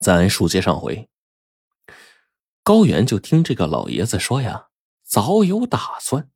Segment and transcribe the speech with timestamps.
[0.00, 1.08] 咱书接上回，
[2.62, 4.68] 高原就听这个老爷子说呀，
[5.02, 6.30] 早有打算。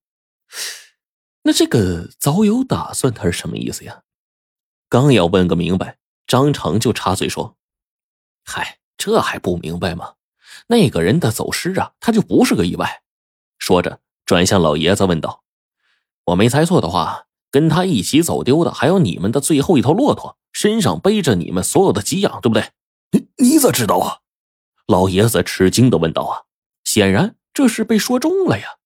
[1.42, 4.02] 那这个早有打算，他是什么意思呀？
[4.88, 7.56] 刚要问个明白，张成就插嘴说
[8.44, 10.14] ：“嗨，这还不明白吗？
[10.66, 13.02] 那个人的走失啊，他就不是个意外。”
[13.58, 15.44] 说着，转向老爷子问道
[16.26, 22.70] ：“我没猜错的话，跟他一起走丢的还有你们的最后一头骆驼，身上背着你们所有的给养，对不对？”
[23.12, 24.18] 你你咋知道啊？
[24.86, 26.22] 老爷子吃惊的问道。
[26.22, 26.42] 啊，
[26.84, 28.78] 显然这是被说中了呀。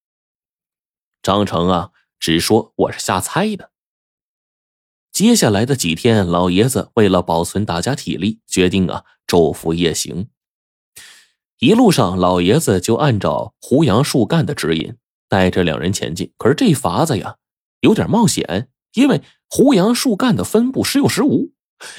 [1.23, 3.71] 张成啊，只说我是瞎猜的。
[5.11, 10.29] 接下来的几天，老爷子为了保存大家体力，决定啊昼伏夜行。
[11.57, 14.95] 一路上，老爷子就按照胡杨树干的指引，
[15.27, 16.31] 带着两人前进。
[16.37, 17.37] 可是这法子呀，
[17.79, 21.51] 有点冒险，因为胡杨树干的分布时有时无。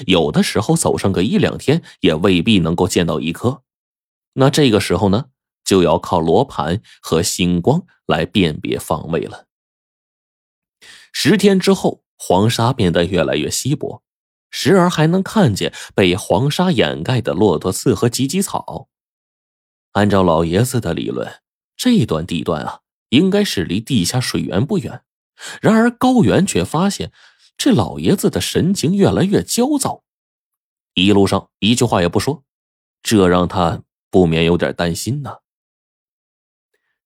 [0.05, 3.63] 有的时候走上个一两天，也未必能够见到一颗。
[4.33, 5.27] 那这个时候呢，
[5.63, 9.47] 就要靠罗盘和星光来辨别方位了。
[11.13, 14.03] 十天之后，黄沙变得越来越稀薄，
[14.51, 18.89] 时而还能看见被黄沙掩盖的骆驼刺和芨芨草。
[19.93, 21.41] 按照老爷子的理论，
[21.75, 25.03] 这段地段啊，应该是离地下水源不远。
[25.61, 27.11] 然而高原却发现。
[27.59, 30.05] 这老爷子的神情越来越焦躁，
[30.93, 32.45] 一路上一句话也不说，
[33.03, 35.39] 这让他不免有点担心呢。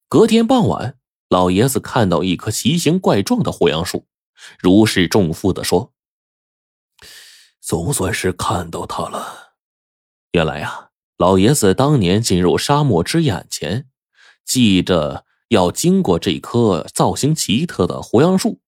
[0.07, 4.05] 隔天傍晚，老爷子看到一棵奇形怪状的胡杨树，
[4.59, 5.91] 如释重负的说
[7.59, 9.55] ：“总算是看到他了。
[10.33, 13.89] 原来呀，老爷子当年进入沙漠之眼前，
[14.45, 18.59] 记着要经过这棵造型奇特的胡杨树，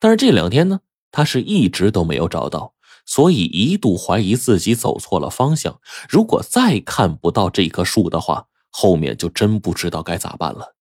[0.00, 0.80] 但是这两天呢。”
[1.12, 2.74] 他是一直都没有找到，
[3.06, 5.80] 所以一度怀疑自己走错了方向。
[6.08, 10.74] 如果再看不到这棵树的话，后面就真不知道该咋办了。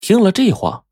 [0.00, 0.84] 听了这话，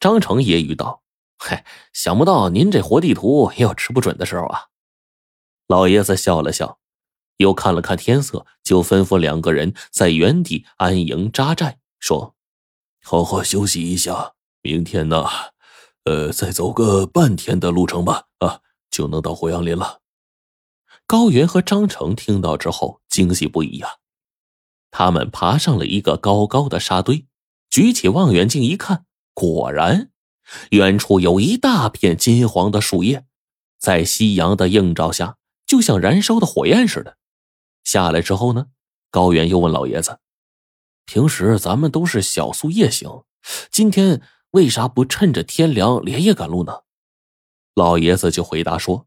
[0.00, 1.02] 张成揶揄道
[1.38, 4.66] ：“嘿，想不到您这活地图也有吃不准的时候啊！”
[5.68, 6.80] 老爷子笑了笑，
[7.36, 12.34] 又看了看天色，就吩咐两个人在原地安营扎寨，说
[13.04, 14.32] ：“好好休息一下，
[14.62, 15.24] 明天呢？”
[16.04, 20.00] 呃，再走个半天的路程吧，啊，就能到火阳林了。
[21.06, 23.98] 高原和张成听到之后惊喜不已呀，
[24.90, 27.26] 他们爬上了一个高高的沙堆，
[27.68, 30.10] 举起望远镜一看，果然，
[30.70, 33.26] 远处有一大片金黄的树叶，
[33.78, 35.36] 在夕阳的映照下，
[35.66, 37.18] 就像燃烧的火焰似的。
[37.84, 38.68] 下来之后呢，
[39.10, 40.18] 高原又问老爷子
[41.04, 43.24] ：“平时咱们都是小宿夜行，
[43.70, 44.22] 今天？”
[44.52, 46.80] 为啥不趁着天凉连夜赶路呢？
[47.74, 49.06] 老爷子就回答说：“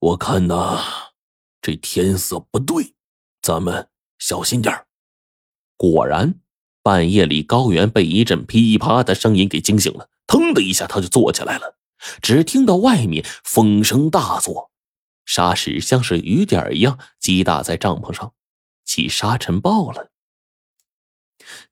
[0.00, 0.82] 我看呐，
[1.60, 2.94] 这天色不对，
[3.42, 4.86] 咱们小心点
[5.76, 6.40] 果然，
[6.82, 11.76] 半夜里高原被一阵噼啪的声音给惊醒了，腾的一下他就坐起来了。
[12.22, 14.70] 只听到外面风声大作，
[15.26, 18.32] 沙石像是雨点一样击打在帐篷上，
[18.86, 20.09] 起沙尘暴了。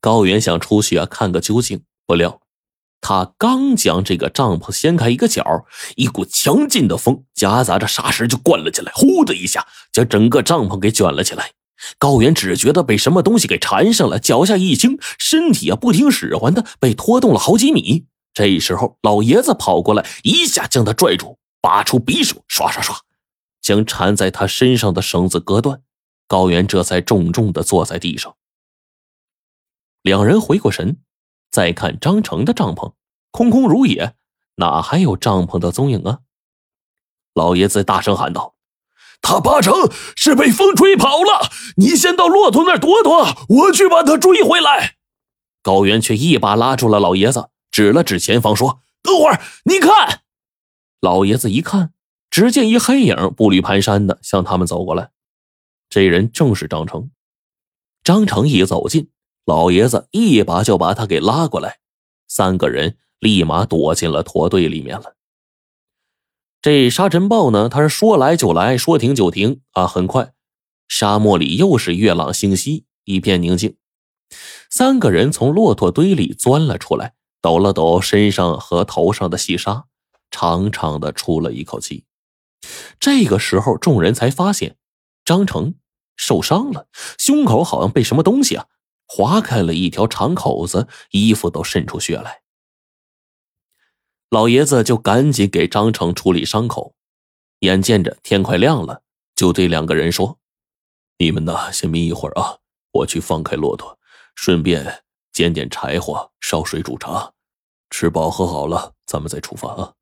[0.00, 1.83] 高原想出去啊，看个究竟。
[2.06, 2.41] 不料，
[3.03, 5.66] 他刚将这个帐篷掀开一个角，
[5.97, 11.50] 一股强劲的风夹杂着沙石就灌了进来，呼的一下将整个帐篷给卷了起来。
[11.99, 18.06] 高原只觉得被什么东西给缠上了，脚下一轻，身体啊不听使唤的被拖动了好几米。
[18.33, 22.97] 这时候，老爷子跑过来，一下将他拽住，拔出匕首，刷刷刷，
[23.61, 25.83] 将缠在他身上的绳子割断。
[26.27, 28.34] 高原这才重重的坐在地上。
[30.08, 30.96] 两人回过神。
[31.50, 32.92] 再看张成的帐篷，
[33.30, 34.14] 空空如也，
[34.56, 36.20] 哪还有帐篷的踪影啊？
[37.34, 38.54] 老爷子大声喊道
[39.22, 39.74] ：“他八成
[40.14, 44.96] 是被风吹跑了，你先到骆驼那儿躲躲，我去把他追回来。”
[45.62, 50.22] 高原却一把拉住了老爷子，指了指前方说：“等会儿，你看。”
[51.00, 51.92] 老爷子一看，
[52.30, 55.10] 只见一黑影步履蹒跚的向他们走过来，
[55.88, 57.11] 这人正是张成。
[58.04, 59.11] 张成一走近。
[59.49, 61.79] 老爷子一把就把他给拉过来，
[62.29, 65.17] 三个人立马躲进了驼队里面了。
[66.61, 69.87] 这沙尘暴呢，他是说来就来，说停就停啊！
[69.87, 70.35] 很快，
[70.87, 73.79] 沙漠里又是月朗星稀，一片宁静。
[74.69, 79.87] 三个人从骆驼堆里钻了出来，抖了抖身上和头上的细沙，
[80.31, 82.05] 长长的出了一口气。
[83.00, 84.77] 这个时候，众人才发现
[85.25, 85.77] 张成
[86.17, 88.67] 受伤了，胸口好像被什么东西啊！
[89.08, 92.43] 划开了一条长口子，衣服都渗出血来。
[94.28, 96.94] 老爷子就赶紧给张成处理伤口。
[97.60, 99.02] 眼见着天快亮了，
[99.34, 100.38] 就对两个人说
[101.19, 102.58] ：“你们呢，先眯一会儿啊，
[102.93, 103.99] 我去放开骆驼，
[104.37, 105.02] 顺便
[105.32, 107.32] 捡点柴火，烧水煮茶。
[107.90, 109.94] 吃饱喝好了，咱们再出发啊。”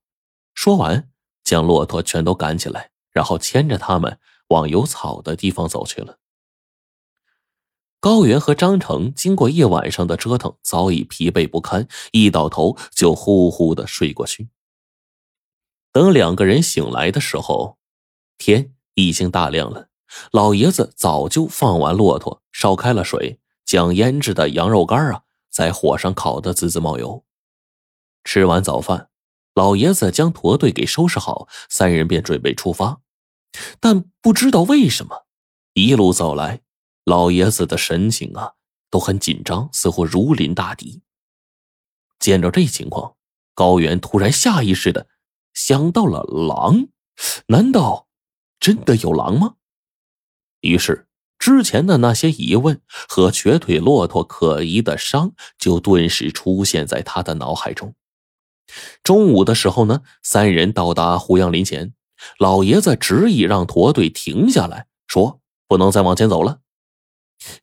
[0.53, 1.09] 说完，
[1.45, 4.19] 将骆驼全都赶起来，然后牵着他们
[4.49, 6.19] 往有草的地方走去了。
[8.07, 14.49] 高原和张成经过一晚上的折腾，早已疲惫不堪，一倒头就呼呼的睡过去。
[15.91, 17.79] 等两个人醒来的时候，
[18.39, 19.89] 天已经大亮了。
[20.31, 27.25] 老爷子早就放完骆驼，烧开了水，将腌制的羊肉干啊在火上烤得滋滋冒油。
[28.23, 29.09] 吃完早饭，
[29.53, 33.01] 老爷子将驼队给收拾好，三人便准备出发。
[33.81, 35.27] 但不知道为什么，
[35.75, 36.61] 一路走来。
[37.07, 38.55] 老爷子的神情啊，
[38.91, 41.03] 都很紧张，似乎如临大敌。
[42.19, 43.15] 见着这情况，
[43.55, 45.07] 高原突然下意识的
[45.55, 46.89] 想到了狼，
[47.47, 48.09] 难道
[48.59, 49.55] 真的有狼吗？
[50.63, 51.07] 于是，
[51.39, 57.95] 之前的那些疑问和瘸腿骆驼可疑的伤，就顿时出现在他的脑海中。
[59.05, 61.95] 中午的时候呢，三人到达胡杨林前，
[62.41, 66.63] 老爷子执意让驼队停下来，说不能再往前走了。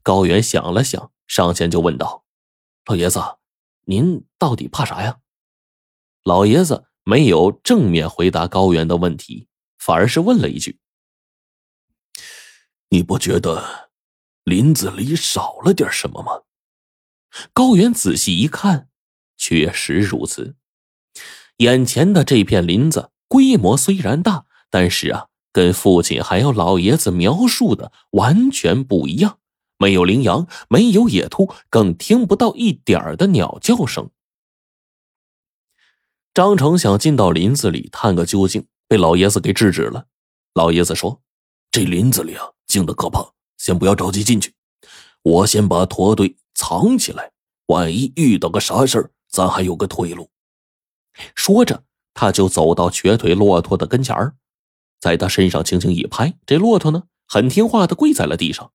[0.02, 2.26] 高原想了想，上前就问道
[2.86, 3.20] ：“老爷子，
[3.86, 5.20] 您到底怕啥呀？”
[6.24, 9.48] 老爷子没有正面回答高原的问题，
[9.78, 10.80] 反而是问了一句
[12.90, 13.90] ：“你不觉得
[14.44, 16.44] 林子里少了点什么吗？”
[17.52, 18.90] 高原仔细一看，
[19.36, 20.56] 确实如此。
[21.58, 29.40] 眼前的这片林子规模虽然大，但是啊，跟父亲还有老爷子描述的完全不一样。
[29.84, 34.10] 没有羚羊，没有野兔，更听不到一点的鸟叫声。
[36.34, 40.06] 张成想进到林子里探个究竟，被老爷子给制止了。
[40.54, 41.22] 老爷子说
[41.70, 44.54] ：“这林子里啊，静的可怕，先不要着急进去。
[45.22, 47.34] 我先把驼队藏起来，
[47.66, 50.30] 万一遇到个啥事儿，咱还有个退路。”
[51.36, 51.84] 说着，
[52.14, 54.36] 他就走到瘸腿骆驼的跟前儿，
[55.02, 58.72] 在他身上轻轻一拍，这骆驼呢，很听话的跪在了地上。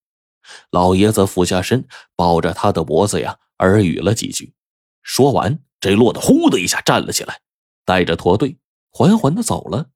[0.70, 1.86] 老爷子俯下身，
[2.16, 4.54] 抱着他的脖子呀，耳语了几句。
[5.02, 7.40] 说完，这骆驼呼的一下站了起来，
[7.84, 8.58] 带着驼队
[8.90, 9.90] 缓缓的走了。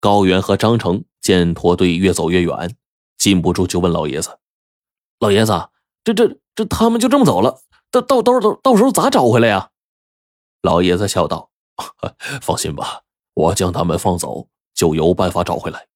[0.00, 2.76] 高原和张成见驼队越走越远，
[3.18, 4.38] 禁不住就问老爷子
[5.18, 5.70] ：“老爷子，
[6.04, 7.62] 这这这，他们就这么走了？
[7.90, 9.70] 到到到到到时候咋找回来呀？”
[10.62, 11.50] 老爷子笑道
[12.40, 13.02] ：“放心吧，
[13.34, 15.88] 我将他们放走，就有办法找回来。”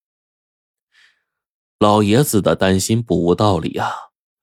[1.80, 3.90] 老爷子的担心不无道理啊！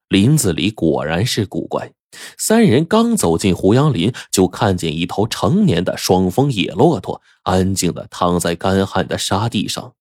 [0.10, 1.94] 林子里果然是古怪。
[2.36, 9.94] 三人刚走进胡杨林，就看见一头成年的双峰野骆驼安静的躺在干旱的沙地上，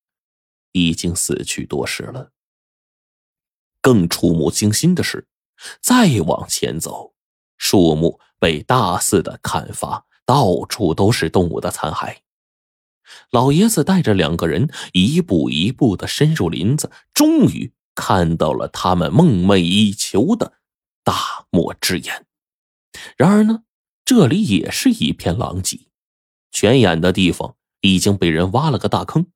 [0.73, 2.31] 已经死去多时了。
[3.83, 5.27] 更触目惊心的是，
[5.83, 7.13] 再往前走，
[7.59, 12.17] 树木被大肆的砍伐，到处都是动物的残骸。
[13.31, 20.55] 老爷子带着两个人一步一步的深入林子，终于看到了他们梦寐以求的
[21.05, 22.27] 大漠之眼。
[23.17, 23.63] 然而呢，
[24.05, 25.89] 这里也是一片狼藉，
[26.51, 29.27] 泉眼的地方已经被人挖了个大坑，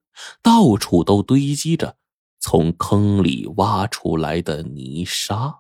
[0.43, 1.96] 到处都堆积着
[2.40, 5.60] 从坑里挖出来的泥沙。